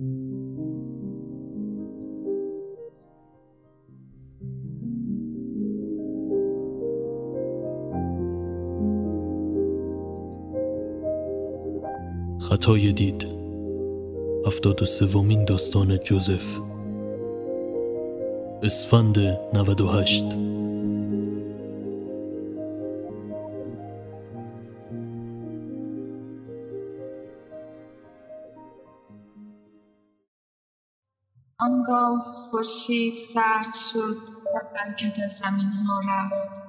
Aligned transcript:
خطای 0.00 0.06
دید. 12.92 13.26
هفتاد 14.46 14.82
و 14.82 14.84
سومین 14.84 15.44
داستان 15.44 15.98
جوزف. 15.98 16.60
اسفند 18.62 19.18
98 19.54 20.24
آنگاه 31.60 32.24
خورشید 32.50 33.14
سرد 33.34 33.72
شد 33.92 34.18
و 34.54 34.58
برکت 34.74 35.18
از 35.24 35.32
زمین 35.32 35.72
ها 35.72 36.00
رفت 36.08 36.62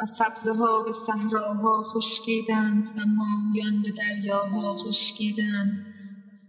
و 0.00 0.06
سبزه 0.06 0.54
ها 0.54 0.82
به 0.82 0.92
صحراها 0.92 1.82
خشکیدند 1.82 2.86
و 2.96 3.00
ماهیان 3.06 3.82
به 3.82 3.90
دریاها 3.98 4.74
خشکیدند 4.76 5.86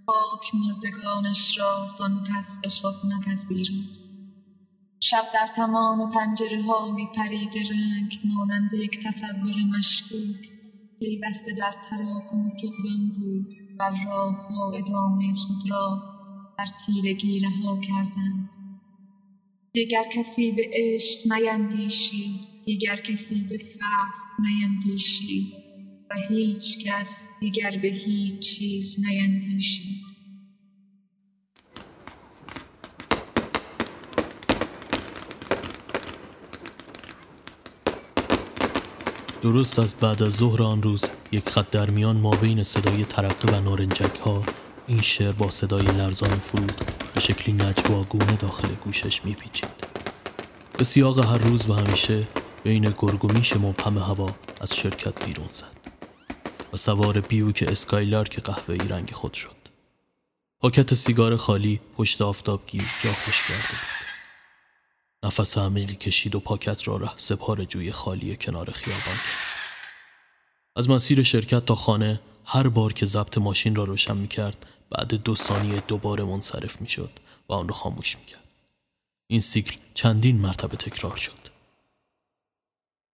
خاک 0.05 0.51
مردگانش 0.55 1.57
را 1.57 1.87
زان 1.97 2.23
پس 2.23 2.59
به 2.63 2.69
خود 2.69 2.95
نپذیرد 3.03 3.89
شب 5.03 5.29
در 5.33 5.47
تمام 5.55 6.09
پنجره 6.09 6.63
های 6.63 7.07
پرید 7.15 7.53
رنگ 7.71 8.11
مانند 8.23 8.73
یک 8.73 8.99
تصور 9.07 9.55
مشکوک 9.79 10.51
پیوسته 10.99 11.53
در 11.57 11.71
تراکم 11.89 12.43
تقیان 12.61 13.11
بود 13.15 13.53
و 13.79 13.91
راه 14.05 14.35
ها 14.49 14.71
ادامه 14.73 15.33
خود 15.47 15.59
را 15.71 16.01
در 16.57 16.65
تیرگی 16.85 17.39
رها 17.39 17.81
کردند. 17.81 18.49
دیگر 19.73 20.03
کسی 20.13 20.51
به 20.51 20.69
عشق 20.73 21.33
نیندیشید 21.33 22.47
دیگر 22.65 22.95
کسی 22.95 23.41
به 23.49 23.57
فقر 23.57 24.19
نیندیشید 24.39 25.53
و 26.09 26.15
هیچ 26.29 26.85
کس 26.85 27.27
دیگر 27.39 27.79
به 27.81 27.87
هیچ 27.87 28.39
چیز 28.39 28.97
نیندیشید 28.99 30.01
درست 39.41 39.79
از 39.79 39.95
بعد 39.95 40.23
از 40.23 40.33
ظهر 40.33 40.63
آن 40.63 40.83
روز 40.83 41.05
یک 41.31 41.49
خط 41.49 41.69
در 41.69 41.89
میان 41.89 42.17
ما 42.17 42.31
بین 42.31 42.63
صدای 42.63 43.05
ترقه 43.05 43.57
و 43.57 43.61
نارنجک 43.61 44.15
ها 44.15 44.43
این 44.87 45.01
شعر 45.01 45.31
با 45.31 45.49
صدای 45.49 45.85
لرزان 45.85 46.39
فرود 46.39 46.81
به 47.13 47.19
شکلی 47.19 47.55
نجواگونه 47.55 48.35
داخل 48.35 48.75
گوشش 48.75 49.25
میپیچید. 49.25 49.87
به 50.77 50.83
سیاق 50.83 51.19
هر 51.19 51.37
روز 51.37 51.69
و 51.69 51.73
همیشه 51.73 52.27
بین 52.63 52.93
گرگومیش 52.97 53.55
مبهم 53.55 53.97
هوا 53.97 54.35
از 54.61 54.75
شرکت 54.75 55.25
بیرون 55.25 55.49
زد 55.51 55.77
و 56.73 56.77
سوار 56.77 57.21
بیوک 57.21 57.65
اسکایلارک 57.67 58.39
قهوه‌ای 58.39 58.87
رنگ 58.87 59.11
خود 59.11 59.33
شد. 59.33 59.57
پاکت 60.59 60.93
سیگار 60.93 61.37
خالی 61.37 61.79
پشت 61.97 62.21
آفتابگیر 62.21 62.85
جا 63.03 63.13
خوش 63.13 63.43
کرده 63.43 63.69
بود. 63.69 63.97
نفس 65.23 65.57
عمیقی 65.57 65.95
کشید 65.95 66.35
و 66.35 66.39
پاکت 66.39 66.87
را 66.87 66.97
ره 66.97 67.11
سپار 67.15 67.63
جوی 67.63 67.91
خالی 67.91 68.35
کنار 68.35 68.71
خیابان 68.71 69.17
کرد. 69.17 69.57
از 70.75 70.89
مسیر 70.89 71.23
شرکت 71.23 71.65
تا 71.65 71.75
خانه 71.75 72.19
هر 72.45 72.69
بار 72.69 72.93
که 72.93 73.05
ضبط 73.05 73.37
ماشین 73.37 73.75
را 73.75 73.83
روشن 73.83 74.17
می 74.17 74.27
کرد 74.27 74.65
بعد 74.89 75.13
دو 75.13 75.35
ثانیه 75.35 75.79
دوباره 75.87 76.23
منصرف 76.23 76.81
می 76.81 76.87
شد 76.87 77.09
و 77.49 77.53
آن 77.53 77.67
را 77.67 77.75
خاموش 77.75 78.17
می 78.17 78.25
کرد. 78.25 78.53
این 79.27 79.39
سیکل 79.39 79.77
چندین 79.93 80.37
مرتبه 80.37 80.77
تکرار 80.77 81.15
شد. 81.15 81.57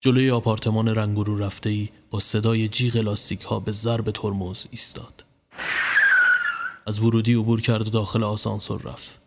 جلوی 0.00 0.30
آپارتمان 0.30 0.88
رنگورو 0.88 1.38
رفته 1.38 1.70
ای 1.70 1.88
با 2.10 2.20
صدای 2.20 2.68
جیغ 2.68 2.96
لاستیک 2.96 3.40
ها 3.42 3.60
به 3.60 3.72
ضرب 3.72 4.10
ترمز 4.10 4.66
ایستاد. 4.70 5.24
از 6.86 7.00
ورودی 7.00 7.34
عبور 7.34 7.60
کرد 7.60 7.86
و 7.86 7.90
داخل 7.90 8.24
آسانسور 8.24 8.82
رفت. 8.82 9.20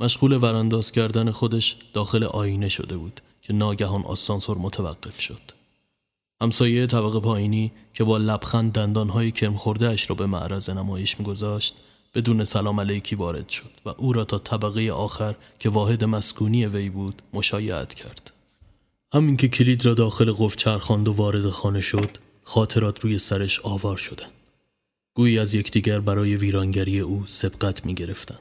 مشغول 0.00 0.32
ورانداز 0.32 0.92
کردن 0.92 1.30
خودش 1.30 1.76
داخل 1.92 2.24
آینه 2.24 2.68
شده 2.68 2.96
بود 2.96 3.20
که 3.42 3.52
ناگهان 3.52 4.04
آسانسور 4.04 4.58
متوقف 4.58 5.20
شد. 5.20 5.40
همسایه 6.40 6.86
طبقه 6.86 7.20
پایینی 7.20 7.72
که 7.94 8.04
با 8.04 8.16
لبخند 8.16 8.72
دندانهای 8.72 9.32
کرم 9.32 9.56
خورده 9.56 9.88
اش 9.88 10.10
را 10.10 10.16
به 10.16 10.26
معرض 10.26 10.70
نمایش 10.70 11.18
میگذاشت 11.18 11.76
بدون 12.16 12.44
سلام 12.44 12.80
علیکی 12.80 13.16
وارد 13.16 13.48
شد 13.48 13.70
و 13.84 13.88
او 13.88 14.12
را 14.12 14.24
تا 14.24 14.38
طبقه 14.38 14.90
آخر 14.90 15.34
که 15.58 15.68
واحد 15.68 16.04
مسکونی 16.04 16.66
وی 16.66 16.88
بود 16.88 17.22
مشایعت 17.32 17.94
کرد. 17.94 18.30
همین 19.14 19.36
که 19.36 19.48
کلید 19.48 19.86
را 19.86 19.94
داخل 19.94 20.32
قفل 20.32 20.56
چرخاند 20.56 21.08
و 21.08 21.12
وارد 21.12 21.50
خانه 21.50 21.80
شد 21.80 22.10
خاطرات 22.42 23.00
روی 23.00 23.18
سرش 23.18 23.60
آوار 23.60 23.96
شدند. 23.96 24.30
گویی 25.14 25.38
از 25.38 25.54
یکدیگر 25.54 26.00
برای 26.00 26.36
ویرانگری 26.36 27.00
او 27.00 27.22
سبقت 27.26 27.86
می 27.86 27.94
گرفتن. 27.94 28.38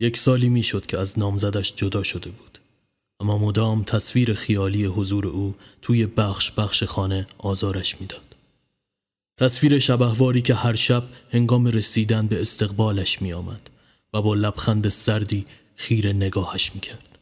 یک 0.00 0.16
سالی 0.16 0.48
می 0.48 0.62
شد 0.62 0.86
که 0.86 0.98
از 0.98 1.18
نامزدش 1.18 1.74
جدا 1.76 2.02
شده 2.02 2.30
بود. 2.30 2.58
اما 3.20 3.38
مدام 3.38 3.82
تصویر 3.82 4.34
خیالی 4.34 4.84
حضور 4.84 5.26
او 5.26 5.54
توی 5.82 6.06
بخش 6.06 6.52
بخش 6.52 6.82
خانه 6.82 7.26
آزارش 7.38 8.00
می‌داد. 8.00 8.29
تصویر 9.40 9.78
شبهواری 9.78 10.42
که 10.42 10.54
هر 10.54 10.74
شب 10.74 11.02
هنگام 11.32 11.66
رسیدن 11.66 12.26
به 12.26 12.40
استقبالش 12.40 13.22
می 13.22 13.32
آمد 13.32 13.70
و 14.14 14.22
با 14.22 14.34
لبخند 14.34 14.88
سردی 14.88 15.46
خیر 15.76 16.12
نگاهش 16.12 16.74
می 16.74 16.80
کرد. 16.80 17.18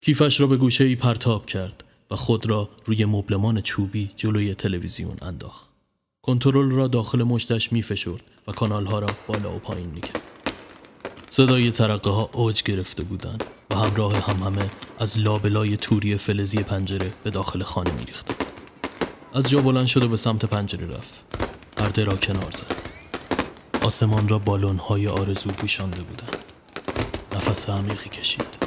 کیفش 0.00 0.40
را 0.40 0.46
به 0.46 0.56
گوشه 0.56 0.84
ای 0.84 0.96
پرتاب 0.96 1.46
کرد 1.46 1.84
و 2.10 2.16
خود 2.16 2.46
را 2.46 2.68
روی 2.84 3.04
مبلمان 3.04 3.60
چوبی 3.60 4.10
جلوی 4.16 4.54
تلویزیون 4.54 5.16
انداخت. 5.22 5.68
کنترل 6.22 6.70
را 6.70 6.88
داخل 6.88 7.22
مشتش 7.22 7.72
می 7.72 7.82
فشرد 7.82 8.22
و 8.46 8.52
کانالها 8.52 8.98
را 8.98 9.08
بالا 9.26 9.56
و 9.56 9.58
پایین 9.58 9.90
می 9.90 10.00
کرد. 10.00 10.22
صدای 11.28 11.70
ترقه 11.70 12.10
ها 12.10 12.30
اوج 12.32 12.62
گرفته 12.62 13.02
بودند 13.02 13.44
و 13.70 13.74
همراه 13.74 14.14
هم 14.18 14.42
همه 14.42 14.70
از 14.98 15.18
لابلای 15.18 15.76
توری 15.76 16.16
فلزی 16.16 16.62
پنجره 16.62 17.12
به 17.24 17.30
داخل 17.30 17.62
خانه 17.62 17.92
می 17.92 18.04
ریخت. 18.04 18.53
از 19.36 19.50
جا 19.50 19.62
بلند 19.62 19.86
شد 19.86 20.02
و 20.02 20.08
به 20.08 20.16
سمت 20.16 20.44
پنجره 20.44 20.86
رفت. 20.86 21.24
پرده 21.76 22.04
را 22.04 22.16
کنار 22.16 22.50
زد. 22.50 22.76
آسمان 23.82 24.28
را 24.28 24.38
بالون 24.38 24.76
های 24.76 25.08
آرزو 25.08 25.50
پوشانده 25.50 26.02
بودند. 26.02 26.36
نفس 27.32 27.70
عمیقی 27.70 28.10
کشید. 28.10 28.64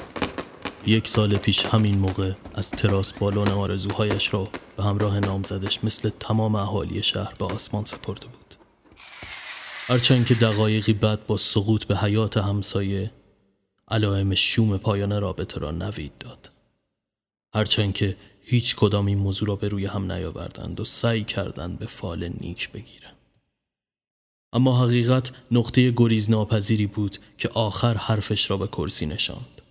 یک 0.86 1.08
سال 1.08 1.38
پیش 1.38 1.66
همین 1.66 1.98
موقع 1.98 2.32
از 2.54 2.72
تراس 2.72 3.14
بالون 3.14 3.48
آرزوهایش 3.48 4.34
را 4.34 4.48
به 4.78 4.84
همراه 4.84 5.20
نامزدش 5.20 5.84
مثل 5.84 6.10
تمام 6.20 6.56
اهالی 6.56 7.04
شهر 7.04 7.34
به 7.40 7.46
آسمان 7.46 7.86
سپرده 7.86 8.28
بود. 8.28 8.56
هرچند 9.88 10.26
که 10.26 10.36
دقایقی 10.36 10.94
بعد 10.94 11.26
با 11.28 11.38
سقوط 11.38 11.84
به 11.86 11.98
حیات 11.98 12.38
همسایه 12.38 13.12
علائم 13.88 14.36
شوم 14.36 14.78
پایان 14.78 15.22
رابطه 15.22 15.60
را 15.60 15.72
نوید 15.72 16.18
داد. 16.20 16.52
هرچند 17.54 17.94
که 17.94 18.18
هیچ 18.50 18.76
کدام 18.76 19.06
این 19.06 19.18
موضوع 19.18 19.48
را 19.48 19.56
به 19.56 19.68
روی 19.68 19.86
هم 19.86 20.12
نیاوردند 20.12 20.80
و 20.80 20.84
سعی 20.84 21.24
کردند 21.24 21.80
به 21.80 21.86
فال 21.86 22.28
نیک 22.28 22.72
بگیرند. 22.72 23.18
اما 24.54 24.86
حقیقت 24.86 25.32
نقطه 25.52 25.92
گریز 25.92 26.30
ناپذیری 26.30 26.88
بود 26.88 27.18
که 27.38 27.50
آخر 27.50 27.98
حرفش 27.98 28.52
را 28.52 28.58
به 28.58 28.68
کرسی 28.68 29.06
نشاند. 29.06 29.62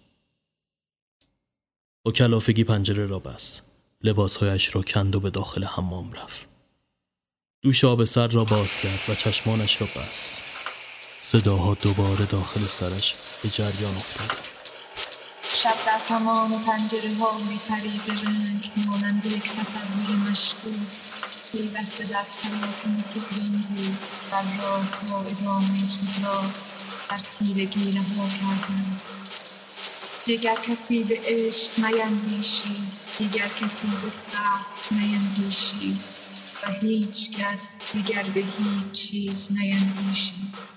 با 2.05 2.13
کلافگی 2.13 2.65
پنجره 2.65 3.07
را 3.07 3.19
بست. 3.19 3.63
لباسهایش 4.03 4.75
را 4.75 4.83
کند 4.83 5.15
و 5.15 5.21
به 5.21 5.31
داخل 5.31 5.65
حمام 5.65 6.13
رفت. 6.13 6.49
دوش 7.63 7.85
آب 7.85 8.05
سر 8.05 8.29
را 8.29 8.45
باز 8.45 8.77
کرد 8.81 9.01
و 9.09 9.15
چشمانش 9.15 9.81
را 9.81 9.87
بست. 9.87 10.43
صداها 11.19 11.75
دوباره 11.75 12.27
داخل 12.27 12.61
سرش 12.61 13.15
به 13.43 13.49
جریان 13.49 13.95
افتاد. 13.95 14.56
شب 15.67 15.87
در 15.87 15.99
تمام 16.09 16.63
پنجره 16.63 17.15
ها 17.21 17.39
می 17.39 17.59
پرید 17.69 18.27
رنگ 18.27 18.73
مانند 18.87 19.27
یک 19.27 19.43
تصور 19.43 20.17
مشغول 20.31 20.79
پیوسته 21.53 22.05
در 22.05 22.23
تقیان 22.43 23.65
بود 23.69 23.97
و 24.33 24.35
راه 24.63 24.85
ها 25.11 25.21
ادامه 25.21 25.79
را 26.25 26.43
در 27.11 27.21
تیرگی 27.39 27.93
رها 27.93 28.29
کردند 28.41 29.01
دیگر 30.27 30.55
کسی 30.55 31.05
به 31.05 31.21
عشق 31.25 31.85
نیندیشید 31.85 32.93
دیگر 33.19 33.49
کسی 33.49 33.89
به 34.03 34.13
فقر 34.31 35.01
نیندیشید 35.01 36.01
و 36.63 36.73
هیچ 36.73 37.31
کس 37.31 37.93
دیگر 37.93 38.23
به 38.23 38.41
هیچ 38.41 38.93
چیز 38.93 39.53
نیندیشید 39.53 40.76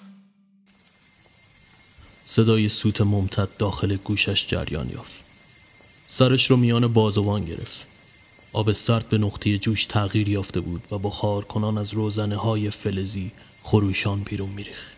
صدای 2.31 2.69
سوت 2.69 3.01
ممتد 3.01 3.49
داخل 3.57 3.95
گوشش 3.95 4.47
جریان 4.47 4.89
یافت. 4.89 5.23
سرش 6.07 6.51
رو 6.51 6.57
میان 6.57 6.87
بازوان 6.87 7.45
گرفت. 7.45 7.87
آب 8.53 8.71
سرد 8.71 9.09
به 9.09 9.17
نقطه 9.17 9.57
جوش 9.57 9.85
تغییر 9.85 10.27
یافته 10.29 10.59
بود 10.59 10.81
و 10.91 10.97
بخار 10.97 11.45
کنان 11.45 11.77
از 11.77 11.93
روزنه 11.93 12.35
های 12.35 12.69
فلزی 12.69 13.31
خروشان 13.63 14.23
بیرون 14.23 14.49
میریخت. 14.49 14.91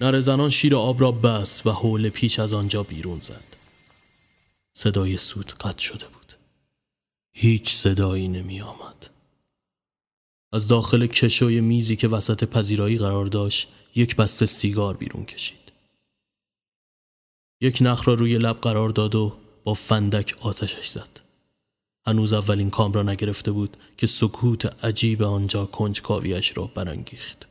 نره 0.00 0.20
زنان 0.20 0.50
شیر 0.50 0.76
آب 0.76 1.00
را 1.00 1.12
بست 1.12 1.66
و 1.66 1.70
حول 1.70 2.08
پیچ 2.08 2.38
از 2.38 2.52
آنجا 2.52 2.82
بیرون 2.82 3.20
زد 3.20 3.56
صدای 4.74 5.16
سود 5.16 5.52
قطع 5.52 5.82
شده 5.82 6.06
بود 6.06 6.32
هیچ 7.32 7.72
صدایی 7.72 8.28
نمی 8.28 8.60
آمد 8.60 9.10
از 10.52 10.68
داخل 10.68 11.06
کشوی 11.06 11.60
میزی 11.60 11.96
که 11.96 12.08
وسط 12.08 12.44
پذیرایی 12.44 12.98
قرار 12.98 13.26
داشت 13.26 13.68
یک 13.94 14.16
بسته 14.16 14.46
سیگار 14.46 14.96
بیرون 14.96 15.24
کشید 15.24 15.61
یک 17.62 17.78
نخ 17.80 18.08
را 18.08 18.14
روی 18.14 18.38
لب 18.38 18.60
قرار 18.60 18.88
داد 18.88 19.14
و 19.14 19.36
با 19.64 19.74
فندک 19.74 20.36
آتشش 20.40 20.88
زد 20.88 21.20
هنوز 22.06 22.32
اولین 22.32 22.70
کام 22.70 22.92
را 22.92 23.02
نگرفته 23.02 23.52
بود 23.52 23.76
که 23.96 24.06
سکوت 24.06 24.84
عجیب 24.84 25.22
آنجا 25.22 25.66
کنج 25.66 26.02
کاویش 26.02 26.56
را 26.56 26.64
برانگیخت. 26.64 27.48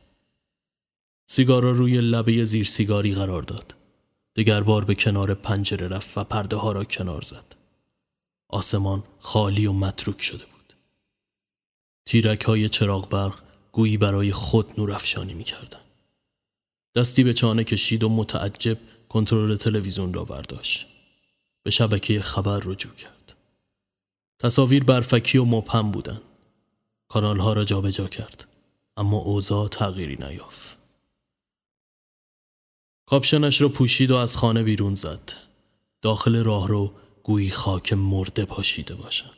سیگار 1.26 1.62
را 1.62 1.72
روی 1.72 2.00
لبه 2.00 2.44
زیر 2.44 2.64
سیگاری 2.64 3.14
قرار 3.14 3.42
داد. 3.42 3.74
دگر 4.36 4.62
بار 4.62 4.84
به 4.84 4.94
کنار 4.94 5.34
پنجره 5.34 5.88
رفت 5.88 6.18
و 6.18 6.24
پرده 6.24 6.56
ها 6.56 6.72
را 6.72 6.84
کنار 6.84 7.22
زد. 7.22 7.54
آسمان 8.48 9.04
خالی 9.18 9.66
و 9.66 9.72
متروک 9.72 10.22
شده 10.22 10.44
بود. 10.44 10.74
تیرک 12.06 12.42
های 12.42 12.68
چراغ 12.68 13.08
برق 13.08 13.42
گویی 13.72 13.96
برای 13.96 14.32
خود 14.32 14.80
نورافشانی 14.80 15.34
می 15.34 15.44
کردن. 15.44 15.80
دستی 16.94 17.24
به 17.24 17.34
چانه 17.34 17.64
کشید 17.64 18.04
و 18.04 18.08
متعجب 18.08 18.78
کنترل 19.12 19.56
تلویزیون 19.56 20.14
را 20.14 20.24
برداشت. 20.24 20.86
به 21.62 21.70
شبکه 21.70 22.20
خبر 22.20 22.58
رجوع 22.58 22.92
کرد. 22.92 23.36
تصاویر 24.38 24.84
برفکی 24.84 25.38
و 25.38 25.44
مبهم 25.44 25.90
بودن. 25.90 26.20
کانال 27.08 27.38
ها 27.38 27.52
را 27.52 27.64
جابجا 27.64 28.08
کرد. 28.08 28.48
اما 28.96 29.18
اوضاع 29.18 29.68
تغییری 29.68 30.16
نیافت. 30.16 30.78
کاپشنش 33.06 33.60
را 33.60 33.68
پوشید 33.68 34.10
و 34.10 34.16
از 34.16 34.36
خانه 34.36 34.62
بیرون 34.62 34.94
زد. 34.94 35.32
داخل 36.02 36.44
راه 36.44 36.68
رو 36.68 36.92
گویی 37.22 37.50
خاک 37.50 37.92
مرده 37.92 38.44
پاشیده 38.44 38.94
باشد. 38.94 39.36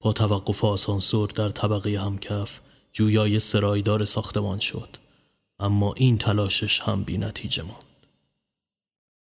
با 0.00 0.12
توقف 0.12 0.64
آسانسور 0.64 1.28
در 1.28 1.48
طبقه 1.48 2.00
همکف 2.00 2.60
جویای 2.92 3.38
سرایدار 3.38 4.04
ساختمان 4.04 4.58
شد. 4.58 4.96
اما 5.58 5.94
این 5.94 6.18
تلاشش 6.18 6.80
هم 6.80 7.04
بی 7.04 7.18
نتیجه 7.18 7.62
ماند. 7.62 7.85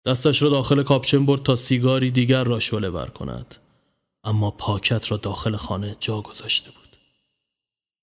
دستش 0.09 0.41
را 0.41 0.49
داخل 0.49 0.83
کاپشن 0.83 1.25
برد 1.25 1.43
تا 1.43 1.55
سیگاری 1.55 2.11
دیگر 2.11 2.43
را 2.43 2.59
شعله‌ور 2.59 3.05
کند. 3.05 3.55
اما 4.23 4.51
پاکت 4.51 5.11
را 5.11 5.17
داخل 5.17 5.55
خانه 5.55 5.95
جا 5.99 6.21
گذاشته 6.21 6.71
بود. 6.71 6.97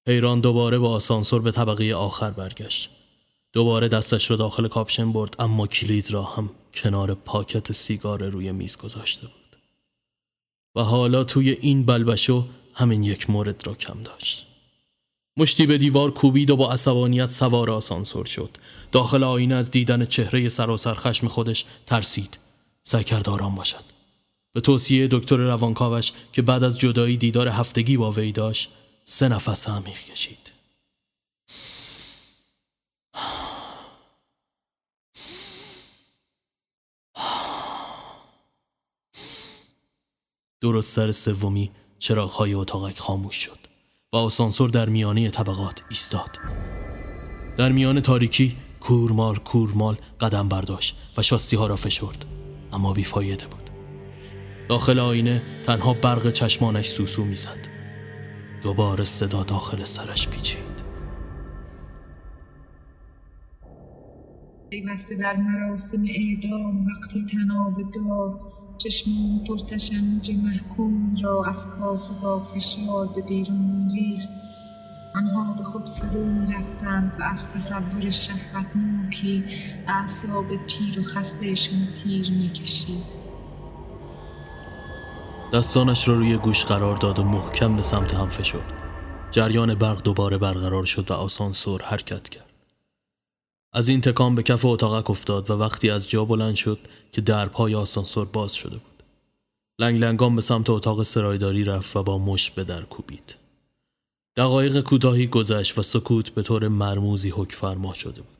حیران 0.08 0.40
دوباره 0.40 0.78
با 0.78 0.90
آسانسور 0.90 1.42
به 1.42 1.50
طبقه 1.50 1.94
آخر 1.94 2.30
برگشت. 2.30 2.90
دوباره 3.52 3.88
دستش 3.88 4.30
را 4.30 4.36
داخل 4.36 4.68
کاپشن 4.68 5.12
برد 5.12 5.36
اما 5.38 5.66
کلید 5.66 6.10
را 6.10 6.22
هم 6.22 6.50
کنار 6.74 7.14
پاکت 7.14 7.72
سیگار 7.72 8.28
روی 8.28 8.52
میز 8.52 8.76
گذاشته 8.76 9.26
بود. 9.26 9.56
و 10.74 10.82
حالا 10.82 11.24
توی 11.24 11.50
این 11.50 11.84
بلبشو 11.84 12.44
همین 12.74 13.02
یک 13.02 13.30
مورد 13.30 13.66
را 13.66 13.74
کم 13.74 14.02
داشت. 14.02 14.45
مشتی 15.38 15.66
به 15.66 15.78
دیوار 15.78 16.10
کوبید 16.10 16.50
و 16.50 16.56
با 16.56 16.72
عصبانیت 16.72 17.30
سوار 17.30 17.70
آسانسور 17.70 18.24
شد. 18.26 18.50
داخل 18.92 19.24
آینه 19.24 19.54
از 19.54 19.70
دیدن 19.70 20.04
چهره 20.04 20.48
سراسر 20.48 20.94
خشم 20.94 21.28
خودش 21.28 21.64
ترسید. 21.86 22.38
سعی 22.82 23.04
کرد 23.04 23.28
آرام 23.28 23.54
باشد. 23.54 23.84
به 24.52 24.60
توصیه 24.60 25.08
دکتر 25.10 25.36
روانکاوش 25.36 26.12
که 26.32 26.42
بعد 26.42 26.64
از 26.64 26.78
جدایی 26.78 27.16
دیدار 27.16 27.48
هفتگی 27.48 27.96
با 27.96 28.10
وی 28.12 28.32
داشت 28.32 28.70
سه 29.04 29.28
نفس 29.28 29.68
عمیق 29.68 29.98
کشید. 29.98 30.52
درست 40.60 40.92
سر 40.92 41.12
سومی 41.12 41.70
چراغهای 41.98 42.54
اتاقک 42.54 42.98
خاموش 42.98 43.36
شد 43.36 43.75
و 44.12 44.16
آسانسور 44.16 44.70
در 44.70 44.88
میانه 44.88 45.30
طبقات 45.30 45.82
ایستاد. 45.88 46.38
در 47.58 47.72
میان 47.72 48.00
تاریکی 48.00 48.56
کورمال 48.80 49.36
کورمال 49.36 49.96
قدم 50.20 50.48
برداشت 50.48 50.96
و 51.16 51.22
شاستی 51.22 51.56
ها 51.56 51.66
را 51.66 51.76
فشرد 51.76 52.24
اما 52.72 52.92
بیفایده 52.92 53.46
بود. 53.46 53.70
داخل 54.68 54.98
آینه 54.98 55.42
تنها 55.66 55.94
برق 55.94 56.30
چشمانش 56.30 56.88
سوسو 56.88 57.24
می‌زد. 57.24 57.68
دوباره 58.62 59.04
صدا 59.04 59.42
داخل 59.42 59.84
سرش 59.84 60.28
پیچید. 60.28 60.76
پیوسته 64.70 65.16
در 65.16 65.36
مراسم 65.36 66.02
اعدام 66.02 66.86
وقتی 66.86 67.26
تناب 67.26 67.74
دار 67.74 68.55
چشمان 68.78 69.44
پرتشنج 69.48 70.30
محکوم 70.30 71.16
را 71.22 71.44
از 71.44 71.66
کاسه 71.66 72.14
با 72.22 72.40
فشار 72.40 73.06
به 73.06 73.22
بیرون 73.22 73.56
میریخت. 73.56 74.28
آنها 75.16 75.52
به 75.52 75.64
خود 75.64 75.88
فرو 75.88 76.24
می‌رفتند 76.24 77.16
و 77.20 77.22
از 77.22 77.48
تصور 77.48 78.10
شهوتناکی 78.10 79.44
اعصاب 79.88 80.48
پیر 80.48 81.00
و 81.00 81.02
خستهشان 81.02 81.84
تیر 81.84 82.30
می‌کشید. 82.30 83.26
دستانش 85.52 86.08
را 86.08 86.14
روی 86.14 86.36
گوش 86.36 86.64
قرار 86.64 86.96
داد 86.96 87.18
و 87.18 87.24
محکم 87.24 87.76
به 87.76 87.82
سمت 87.82 88.14
هم 88.14 88.28
فشرد. 88.28 88.72
جریان 89.30 89.74
برق 89.74 90.02
دوباره 90.02 90.38
برقرار 90.38 90.84
شد 90.84 91.10
و 91.10 91.14
آسانسور 91.14 91.82
حرکت 91.82 92.28
کرد. 92.28 92.45
از 93.72 93.88
این 93.88 94.00
تکان 94.00 94.34
به 94.34 94.42
کف 94.42 94.64
اتاقک 94.64 95.10
افتاد 95.10 95.50
و 95.50 95.54
وقتی 95.54 95.90
از 95.90 96.10
جا 96.10 96.24
بلند 96.24 96.54
شد 96.54 96.78
که 97.12 97.20
درپای 97.20 97.74
آسانسور 97.74 98.26
باز 98.26 98.54
شده 98.54 98.76
بود. 98.76 99.02
لنگ 99.78 100.00
لنگان 100.00 100.36
به 100.36 100.42
سمت 100.42 100.70
اتاق 100.70 101.02
سرایداری 101.02 101.64
رفت 101.64 101.96
و 101.96 102.02
با 102.02 102.18
مش 102.18 102.50
به 102.50 102.64
در 102.64 102.82
کوبید. 102.82 103.34
دقایق 104.36 104.80
کوتاهی 104.80 105.26
گذشت 105.26 105.78
و 105.78 105.82
سکوت 105.82 106.30
به 106.30 106.42
طور 106.42 106.68
مرموزی 106.68 107.30
حک 107.30 107.52
فرما 107.52 107.94
شده 107.94 108.22
بود. 108.22 108.36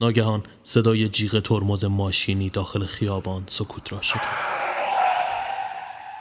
ناگهان 0.00 0.42
صدای 0.62 1.08
جیغ 1.08 1.40
ترمز 1.40 1.84
ماشینی 1.84 2.50
داخل 2.50 2.86
خیابان 2.86 3.44
سکوت 3.46 3.92
را 3.92 4.00
شکست. 4.00 4.48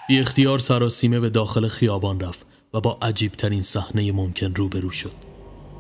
بی 0.08 0.20
اختیار 0.20 0.60
سراسیمه 0.60 1.20
به 1.20 1.30
داخل 1.30 1.68
خیابان 1.68 2.20
رفت 2.20 2.46
و 2.74 2.82
با 2.82 2.98
عجیب 3.02 3.32
ترین 3.32 3.62
صحنه 3.62 4.12
ممکن 4.12 4.56
روبرو 4.56 4.92
شد. 4.92 5.29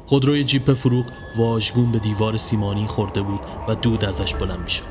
خودروی 0.10 0.44
جیپ 0.44 0.74
فروغ 0.74 1.06
واژگون 1.38 1.92
به 1.92 2.00
دیوار 2.00 2.38
سیمانی 2.38 2.88
خورده 2.88 3.22
بود 3.22 3.40
و 3.68 3.76
دود 3.76 4.06
ازش 4.06 4.34
بلند 4.34 4.60
می‌شد. 4.60 4.84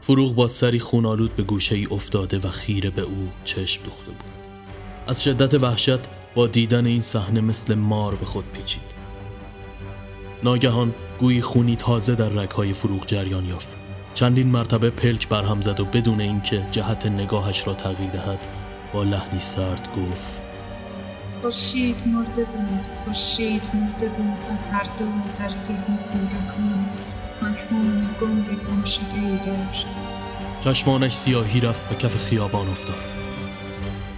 فروغ 0.00 0.34
با 0.34 0.48
سری 0.48 0.78
خونالود 0.78 1.36
به 1.36 1.42
گوشه 1.42 1.74
ای 1.74 1.86
افتاده 1.90 2.38
و 2.38 2.50
خیره 2.50 2.90
به 2.90 3.02
او 3.02 3.28
چشم 3.44 3.82
دوخته 3.84 4.10
بود. 4.10 4.30
از 5.06 5.24
شدت 5.24 5.54
وحشت 5.54 5.98
با 6.34 6.46
دیدن 6.46 6.86
این 6.86 7.00
صحنه 7.00 7.40
مثل 7.40 7.74
مار 7.74 8.14
به 8.14 8.24
خود 8.24 8.44
پیچید. 8.52 8.82
ناگهان 10.42 10.94
گویی 11.18 11.40
خونی 11.40 11.76
تازه 11.76 12.14
در 12.14 12.28
رگهای 12.28 12.72
فروغ 12.72 13.06
جریان 13.06 13.46
یافت. 13.46 13.76
چندین 14.14 14.48
مرتبه 14.48 14.90
پلک 14.90 15.28
برهم 15.28 15.60
زد 15.60 15.80
و 15.80 15.84
بدون 15.84 16.20
اینکه 16.20 16.66
جهت 16.70 17.06
نگاهش 17.06 17.66
را 17.66 17.74
تغییر 17.74 18.10
دهد 18.10 18.44
با 18.92 19.02
لحنی 19.02 19.40
سرد 19.40 19.88
گفت 19.96 20.45
خورشید 21.46 22.08
مرده 22.08 22.44
بود 22.44 22.86
خورشید 23.04 23.70
مرده 23.74 24.08
بود 24.08 24.42
و 24.50 24.72
هر 24.72 24.96
دو 24.96 25.04
در 25.38 25.48
ذهن 25.48 25.96
کودکان 25.96 26.90
مفهوم 27.42 28.10
گنگ 28.20 28.46
گم 28.46 28.84
شده 28.84 29.14
ای 29.14 29.38
داشت. 29.38 29.86
چشمانش 30.60 31.12
سیاهی 31.12 31.60
رفت 31.60 31.92
و 31.92 31.94
کف 31.94 32.16
خیابان 32.16 32.68
افتاد. 32.68 33.00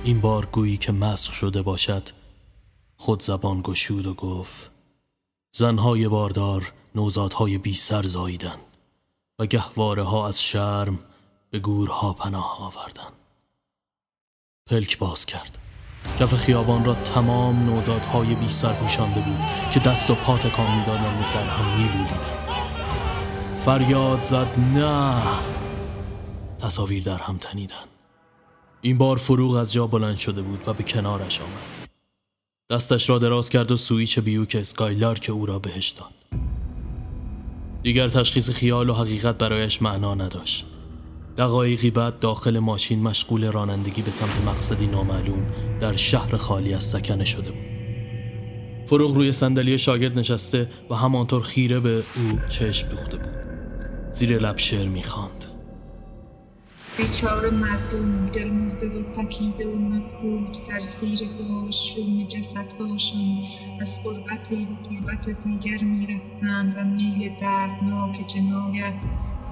این 0.05 0.21
بار 0.21 0.47
گویی 0.47 0.77
که 0.77 0.93
مسخ 0.93 1.33
شده 1.33 1.63
باشد 1.63 2.09
خود 2.97 3.23
زبان 3.23 3.63
گشود 3.63 4.07
و 4.07 4.15
گفت 4.15 4.71
زنهای 5.53 6.09
باردار 6.09 6.73
نوزادهای 6.95 7.59
بی 7.59 7.75
سر 7.75 8.03
زاییدن 8.03 8.59
و 9.39 9.47
گهواره 9.47 10.03
ها 10.03 10.29
از 10.29 10.43
شرم 10.43 10.99
به 11.51 11.59
گورها 11.59 12.13
پناه 12.13 12.57
آوردن 12.61 13.13
پلک 14.67 14.99
باز 14.99 15.27
کرد. 15.27 15.59
کف 16.21 16.35
خیابان 16.35 16.85
را 16.85 16.95
تمام 16.95 17.65
نوزادهای 17.67 18.35
بی 18.35 18.49
سر 18.49 18.73
پوشانده 18.73 19.21
بود 19.21 19.41
که 19.73 19.81
دست 19.81 20.11
و 20.11 20.15
پا 20.15 20.39
تکان 20.39 20.79
می‌دادند 20.79 21.21
و 21.21 21.35
در 21.35 21.45
هم 21.45 21.79
میلولیدند. 21.79 22.39
فریاد 23.59 24.21
زد 24.21 24.47
نه. 24.75 25.15
تصاویر 26.59 27.03
در 27.03 27.19
هم 27.19 27.39
تنیدن 27.39 27.77
این 28.81 28.99
بار 28.99 29.17
فروغ 29.17 29.55
از 29.55 29.73
جا 29.73 29.87
بلند 29.87 30.17
شده 30.17 30.43
بود 30.43 30.69
و 30.69 30.73
به 30.73 30.83
کنارش 30.83 31.41
آمد. 31.41 31.89
دستش 32.71 33.11
را 33.11 33.19
دراز 33.19 33.51
کرد 33.51 33.73
و 33.73 33.77
سویچ 33.77 34.19
بیوک 34.19 34.57
اسکایلار 34.61 35.19
که 35.19 35.33
او 35.33 35.47
را 35.47 35.59
بهش 35.59 35.89
داد. 35.89 36.41
دیگر 37.83 38.09
تشخیص 38.09 38.51
خیال 38.51 38.91
و 38.91 38.95
حقیقت 38.95 39.39
برایش 39.39 39.83
معنا 39.83 40.15
نداشت. 40.15 40.67
دقایقی 41.39 41.91
بعد 41.91 42.19
داخل 42.19 42.59
ماشین 42.59 43.03
مشغول 43.03 43.53
رانندگی 43.53 44.03
به 44.03 44.11
سمت 44.11 44.45
مقصدی 44.47 44.87
نامعلوم 44.87 45.47
در 45.81 45.97
شهر 45.97 46.37
خالی 46.37 46.75
از 46.75 46.85
سکنه 46.85 47.25
شده 47.25 47.51
بود. 47.51 47.69
فروغ 48.87 49.15
روی 49.15 49.33
صندلی 49.33 49.79
شاگرد 49.79 50.19
نشسته 50.19 50.71
و 50.91 50.95
همانطور 50.95 51.43
خیره 51.43 51.81
به 51.81 51.97
او 51.97 52.39
چشم 52.49 52.89
دوخته 52.89 53.17
بود. 53.17 53.37
زیر 54.13 54.39
لب 54.39 54.59
شعر 54.59 54.89
می‌خواند. 54.89 55.45
بیچاره 56.97 57.51
مردم 57.51 58.27
دل 58.27 58.49
مرده 58.51 58.87
و 58.87 59.03
تکیده 59.03 59.69
و 59.69 59.79
مبهود 59.79 60.57
در 60.71 60.81
زیر 60.81 61.19
باش 61.39 61.95
شوم 61.95 62.27
جسدهاشون 62.27 63.43
از 63.81 63.99
غربتی 64.05 64.65
و 64.65 64.89
قربت 64.89 65.45
دیگر 65.45 65.85
می‌رفتند 65.85 66.75
و 66.77 66.85
میل 66.85 67.35
دردناک 67.41 68.27
جنایت 68.27 68.95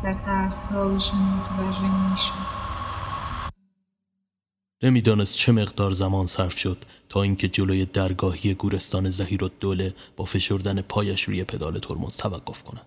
در 0.02 0.12
دستهایشون 0.28 1.18
متورم 1.18 2.10
می‌شد 2.10 2.66
نمی‌دانست 4.82 5.36
چه 5.36 5.52
مقدار 5.52 5.90
زمان 5.90 6.26
صرف 6.26 6.58
شد 6.58 6.84
تا 7.08 7.22
اینکه 7.22 7.48
جلوی 7.48 7.84
درگاهی 7.84 8.54
گورستان 8.54 9.10
زهیر 9.10 9.44
و 9.44 9.48
دوله 9.60 9.94
با 10.16 10.24
فشردن 10.24 10.82
پایش 10.82 11.22
روی 11.22 11.44
پدال 11.44 11.78
ترمز 11.78 12.16
توقف 12.16 12.62
کند. 12.62 12.86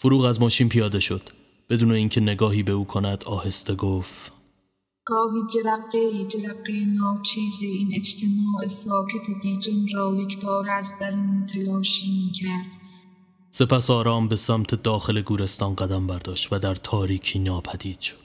فروغ 0.00 0.24
از 0.24 0.40
ماشین 0.40 0.68
پیاده 0.68 1.00
شد. 1.00 1.22
بدون 1.70 1.92
اینکه 1.92 2.20
نگاهی 2.20 2.62
به 2.62 2.72
او 2.72 2.84
کند 2.84 3.24
آهسته 3.24 3.74
گفت 3.74 4.32
گاهی 5.04 5.40
جرقه 5.54 6.26
جرقه 6.26 6.72
ناچیزی 6.72 7.66
این 7.66 7.92
اجتماع 7.94 8.66
ساکت 8.66 9.42
بیجون 9.42 9.88
را 9.94 10.14
یک 10.14 10.44
بار 10.44 10.70
از 10.70 10.92
درون 11.00 11.46
تلاشی 11.46 12.10
می 12.10 12.32
کرد. 12.32 12.81
سپس 13.54 13.90
آرام 13.90 14.28
به 14.28 14.36
سمت 14.36 14.74
داخل 14.74 15.20
گورستان 15.20 15.74
قدم 15.74 16.06
برداشت 16.06 16.52
و 16.52 16.58
در 16.58 16.74
تاریکی 16.74 17.38
ناپدید 17.38 18.00
شد. 18.00 18.16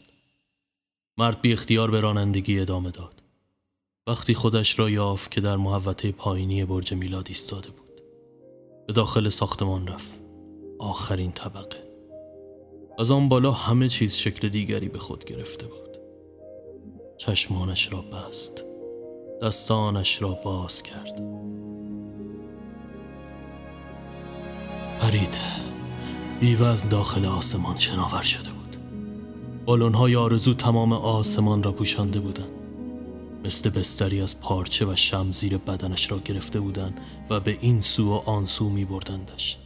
مرد 1.17 1.41
بی 1.41 1.53
اختیار 1.53 1.91
به 1.91 2.00
رانندگی 2.00 2.60
ادامه 2.60 2.91
داد. 2.91 3.24
وقتی 4.07 4.34
خودش 4.34 4.79
را 4.79 4.89
یافت 4.89 5.31
که 5.31 5.41
در 5.41 5.57
محوطه 5.57 6.12
پایینی 6.12 6.65
برج 6.65 6.93
میلاد 6.93 7.25
ایستاده 7.29 7.69
بود. 7.69 8.01
به 8.88 8.93
داخل 8.93 9.29
ساختمان 9.29 9.88
رفت. 9.88 10.22
آخرین 10.79 11.31
طبقه. 11.31 11.84
از 13.00 13.12
آن 13.12 13.29
بالا 13.29 13.51
همه 13.51 13.89
چیز 13.89 14.15
شکل 14.15 14.50
دیگری 14.50 14.89
به 14.89 15.00
خود 15.00 15.25
گرفته 15.25 15.67
بود. 15.67 15.98
چشمانش 17.17 17.93
را 17.93 18.01
بست. 18.01 18.63
دستانش 19.41 20.22
را 20.22 20.31
باز 20.43 20.84
کرد. 20.84 21.37
پرید. 25.08 25.40
بیوه 26.40 26.68
از 26.68 26.90
داخل 26.90 27.26
آسمان 27.26 27.78
شناور 27.78 28.22
شده 28.22 28.50
بود. 28.50 28.78
بالونهای 29.66 30.16
آرزو 30.16 30.54
تمام 30.54 30.94
آسمان 30.94 31.64
را 31.64 31.72
پوشانده 31.72 32.20
بودند 32.20 32.50
مثل 33.46 33.70
بستری 33.70 34.22
از 34.22 34.42
پارچه 34.42 34.86
و 34.86 34.96
شم 34.96 35.32
زیر 35.32 35.58
بدنش 35.58 36.12
را 36.12 36.18
گرفته 36.18 36.60
بودند 36.60 37.00
و 37.30 37.40
به 37.40 37.58
این 37.62 37.82
سو 37.82 38.10
و 38.10 38.14
آن 38.26 38.46
سو 38.46 38.70
می 38.70 38.86
بردندش. 38.86 39.58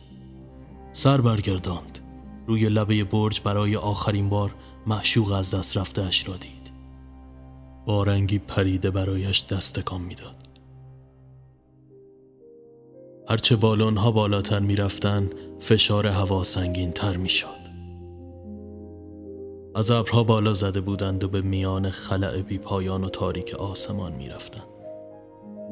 سر 0.94 1.22
برگرداند 1.22 2.00
روی 2.48 2.70
لبه 2.70 3.04
برج 3.04 3.42
برای 3.42 3.76
آخرین 3.76 4.30
بار 4.30 4.56
معشوق 4.88 5.32
از 5.32 5.56
دست 5.56 5.78
رفته 5.78 6.02
اش 6.02 6.28
را 6.28 6.38
دید 6.38 6.72
با 7.86 8.04
رنگی 8.04 8.40
پریده 8.40 8.92
برایش 8.92 9.46
دستکان 9.46 10.02
می‌داد. 10.02 10.41
هرچه 13.32 13.56
بالون 13.56 13.98
ها 13.98 14.12
بالاتر 14.12 14.60
می 14.60 14.76
رفتن 14.76 15.30
فشار 15.60 16.08
هوا 16.08 16.44
سنگین 16.44 16.92
تر 16.92 17.18
می 17.18 17.30
شد. 17.30 17.62
از 19.76 19.92
ابرها 19.92 20.24
بالا 20.24 20.54
زده 20.54 20.82
بودند 20.82 21.24
و 21.24 21.28
به 21.28 21.42
میان 21.42 21.90
خلع 21.90 22.42
بی 22.42 22.58
پایان 22.58 23.04
و 23.04 23.10
تاریک 23.10 23.56
آسمان 23.56 24.12
می 24.12 24.30
رفتند. 24.30 24.68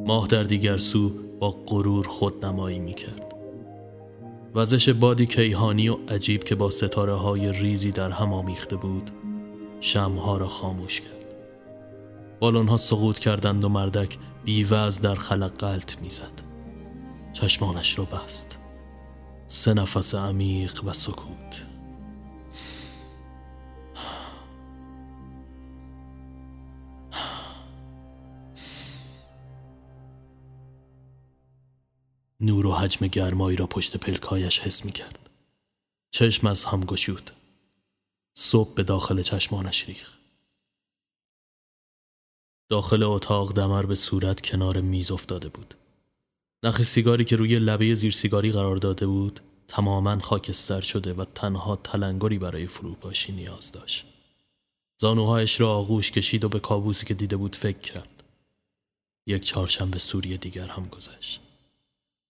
ماه 0.05 0.27
در 0.27 0.43
دیگر 0.43 0.77
سو 0.77 1.11
با 1.39 1.55
غرور 1.67 2.07
خود 2.07 2.45
نمایی 2.45 2.79
می 2.79 2.93
کرد. 2.93 3.35
وزش 4.55 4.89
بادی 4.89 5.25
کیهانی 5.25 5.89
و 5.89 5.97
عجیب 6.09 6.43
که 6.43 6.55
با 6.55 6.69
ستاره 6.69 7.15
های 7.15 7.51
ریزی 7.51 7.91
در 7.91 8.11
هم 8.11 8.33
آمیخته 8.33 8.75
بود 8.75 9.11
شمها 9.81 10.37
را 10.37 10.47
خاموش 10.47 11.01
کرد. 11.01 11.35
بالون 12.39 12.67
ها 12.67 12.77
سقوط 12.77 13.19
کردند 13.19 13.63
و 13.63 13.69
مردک 13.69 14.17
بیوز 14.45 15.01
در 15.01 15.15
خلق 15.15 15.57
قلط 15.57 16.01
می‌زد. 16.01 16.48
چشمانش 17.41 17.97
را 17.97 18.05
بست. 18.05 18.57
سه 19.47 19.73
نفس 19.73 20.15
عمیق 20.15 20.83
و 20.83 20.93
سکوت. 20.93 21.65
نور 32.39 32.65
و 32.65 32.71
حجم 32.71 33.07
گرمایی 33.07 33.57
را 33.57 33.67
پشت 33.67 33.97
پلکایش 33.97 34.59
حس 34.59 34.85
می 34.85 34.91
کرد. 34.91 35.29
چشم 36.11 36.47
از 36.47 36.65
هم 36.65 36.81
گشود. 36.81 37.31
صبح 38.33 38.73
به 38.73 38.83
داخل 38.83 39.21
چشمانش 39.21 39.85
ریخ. 39.85 40.17
داخل 42.69 43.03
اتاق 43.03 43.53
دمر 43.53 43.85
به 43.85 43.95
صورت 43.95 44.41
کنار 44.41 44.81
میز 44.81 45.11
افتاده 45.11 45.49
بود. 45.49 45.78
نخ 46.63 46.81
سیگاری 46.81 47.25
که 47.25 47.35
روی 47.35 47.59
لبه 47.59 47.93
زیر 47.93 48.11
سیگاری 48.11 48.51
قرار 48.51 48.75
داده 48.75 49.07
بود 49.07 49.39
تماما 49.67 50.19
خاکستر 50.19 50.81
شده 50.81 51.13
و 51.13 51.25
تنها 51.35 51.75
تلنگری 51.75 52.39
برای 52.39 52.67
فروپاشی 52.67 53.31
نیاز 53.31 53.71
داشت. 53.71 54.05
زانوهایش 54.97 55.61
را 55.61 55.71
آغوش 55.71 56.11
کشید 56.11 56.43
و 56.43 56.49
به 56.49 56.59
کابوسی 56.59 57.05
که 57.05 57.13
دیده 57.13 57.37
بود 57.37 57.55
فکر 57.55 57.77
کرد. 57.77 58.23
یک 59.27 59.43
چهارشنبه 59.43 59.99
سوری 59.99 60.37
دیگر 60.37 60.67
هم 60.67 60.83
گذشت. 60.83 61.41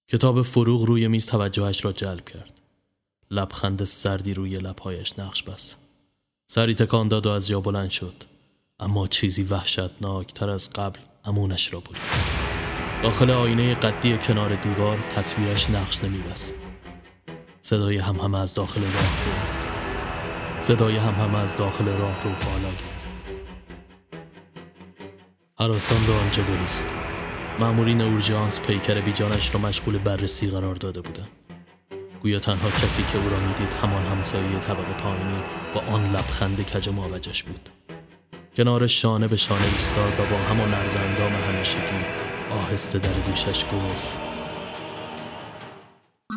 کتاب 0.07 0.41
فروغ 0.41 0.81
روی 0.81 1.07
میز 1.07 1.25
توجهش 1.25 1.86
را 1.86 1.91
جلب 1.91 2.25
کرد. 2.25 2.62
لبخند 3.31 3.83
سردی 3.83 4.33
روی 4.33 4.57
لبهایش 4.57 5.19
نقش 5.19 5.43
بست. 5.43 5.77
سری 6.48 6.75
تکان 6.75 7.07
داد 7.07 7.25
و 7.25 7.29
از 7.29 7.48
جا 7.48 7.62
بلند 7.62 7.89
شد. 7.89 8.24
اما 8.79 9.07
چیزی 9.07 9.43
وحشتناک 9.43 10.33
تر 10.33 10.50
از 10.50 10.69
قبل 10.69 11.00
امونش 11.25 11.74
را 11.74 11.79
بود. 11.79 11.98
داخل 13.03 13.31
آینه 13.31 13.75
قدی 13.75 14.17
کنار 14.17 14.55
دیوار 14.55 14.97
تصویرش 15.15 15.69
نقش 15.69 16.03
نمیبست. 16.03 16.55
صدای 17.61 17.97
هم 17.97 18.15
همه 18.15 18.39
از 18.39 18.53
داخل 18.53 18.81
راه 18.81 18.91
رو 19.25 19.31
صدای 20.59 20.97
هم 20.97 21.13
همه 21.13 21.37
از 21.37 21.57
داخل 21.57 21.85
راه 21.85 22.23
رو 22.23 22.29
بالا 22.29 22.69
گرفت. 22.69 23.09
حراسان 25.59 26.07
را 26.07 26.15
آنجا 26.15 26.43
گریخت. 26.43 26.85
اورژانس 28.01 28.59
پیکر 28.59 29.01
بیجانش 29.01 29.53
را 29.53 29.59
مشغول 29.59 29.97
بررسی 29.97 30.47
قرار 30.47 30.75
داده 30.75 31.01
بودند 31.01 31.29
گویا 32.21 32.39
تنها 32.39 32.69
کسی 32.69 33.03
که 33.03 33.17
او 33.17 33.29
را 33.29 33.39
می‌دید 33.39 33.73
همان 33.73 34.05
همسایه 34.05 34.59
طبقه 34.59 34.93
پایینی 34.97 35.43
با 35.73 35.81
آن 35.81 36.11
لبخند 36.11 36.61
کج 36.61 36.89
ماوجش 36.89 37.43
بود 37.43 37.69
کنار 38.55 38.87
شانه 38.87 39.27
به 39.27 39.37
شانه 39.37 39.65
ایستاد 39.65 40.19
و 40.19 40.23
با 40.31 40.37
همان 40.37 40.73
عرض 40.73 40.95
اندام 40.95 41.31
همیشگی 41.31 42.18
آهسته 42.59 42.99
در 42.99 43.19
گوشش 43.19 43.65
گفت 43.65 44.17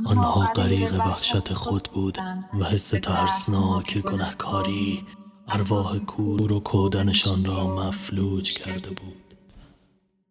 آنها 0.07 0.53
غریق 0.57 0.95
وحشت 0.95 1.55
خود 1.55 1.89
بودند 1.95 2.49
و 2.61 2.65
حس 2.65 2.91
ترسناک 2.91 3.99
گنهکاری 3.99 5.07
ارواح 5.49 5.99
کور 5.99 6.53
و 6.53 6.61
کودنشان 6.61 7.45
را 7.45 7.77
مفلوج 7.77 8.53
کرده 8.53 8.91
بود. 8.91 9.35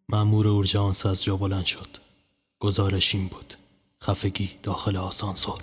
مأمور 0.08 0.48
اورژانس 0.48 1.06
از 1.06 1.24
جا 1.24 1.36
بلند 1.36 1.64
شد. 1.64 1.88
گزارش 2.60 3.14
این 3.14 3.28
بود. 3.28 3.54
خفگی 4.02 4.50
داخل 4.62 4.96
آسانسور. 4.96 5.60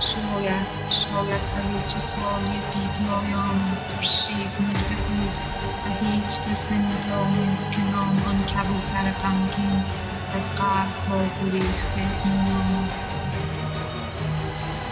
شاید 0.00 0.81
شاید 0.92 1.44
ولی 1.54 1.78
چه 1.90 2.00
سالی 2.00 2.58
بی 2.72 2.84
پایان 2.98 3.58
خورشید 3.86 4.52
مرده 4.60 4.96
بود 5.06 5.36
و 5.84 5.88
هیچ 6.04 6.32
کس 6.44 6.66
نمی‌دانید 6.72 7.58
که 7.72 7.82
نام 7.92 8.16
آن 8.26 8.38
کبوتر 8.52 9.06
غمگین 9.22 9.84
از 10.36 10.50
قلبها 10.50 11.20
گریخته 11.40 12.04
میماند 12.24 12.90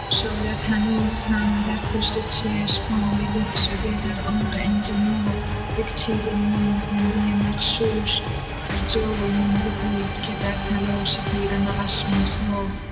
شاید 0.09 0.59
هنوز 0.71 1.25
هم 1.25 1.63
در 1.67 1.81
پشت 1.91 2.13
چشمهای 2.13 3.25
له 3.35 3.55
شده 3.65 3.91
در 4.03 4.29
عمق 4.29 4.53
انجماد 4.53 5.35
یک 5.79 5.95
چیز 5.95 6.27
نیم 6.27 6.79
زنده 6.79 7.49
مخشوش 7.49 8.21
در 8.69 8.93
جایی 8.93 9.31
مونده 9.31 9.69
بود 9.69 10.13
که 10.23 10.31
در 10.43 10.55
تلاش 10.69 11.17
پیر 11.19 11.51
نقش 11.59 12.05
می‌خواست. 12.05 12.85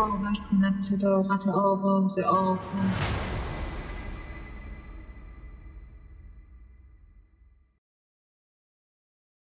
باور 0.00 0.36
کند 0.50 0.76
صداقت 0.76 1.48
آواز 1.48 2.18
آبها 2.18 3.29